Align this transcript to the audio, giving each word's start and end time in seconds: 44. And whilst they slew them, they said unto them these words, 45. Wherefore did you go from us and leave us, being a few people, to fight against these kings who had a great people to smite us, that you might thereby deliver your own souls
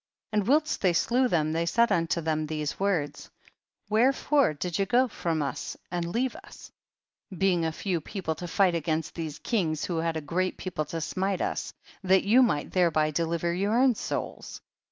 44. 0.31 0.35
And 0.39 0.47
whilst 0.49 0.81
they 0.81 0.93
slew 0.93 1.27
them, 1.27 1.51
they 1.51 1.67
said 1.67 1.91
unto 1.91 2.21
them 2.21 2.47
these 2.47 2.79
words, 2.79 3.29
45. 3.87 3.91
Wherefore 3.91 4.53
did 4.55 4.79
you 4.79 4.87
go 4.87 5.07
from 5.07 5.43
us 5.43 5.77
and 5.91 6.07
leave 6.07 6.35
us, 6.37 6.71
being 7.37 7.63
a 7.65 7.71
few 7.71 8.01
people, 8.01 8.33
to 8.33 8.47
fight 8.47 8.73
against 8.73 9.13
these 9.13 9.37
kings 9.37 9.85
who 9.85 9.97
had 9.97 10.17
a 10.17 10.21
great 10.21 10.57
people 10.57 10.85
to 10.85 11.01
smite 11.01 11.39
us, 11.41 11.73
that 12.01 12.23
you 12.23 12.41
might 12.41 12.71
thereby 12.71 13.11
deliver 13.11 13.53
your 13.53 13.77
own 13.77 13.93
souls 13.93 14.59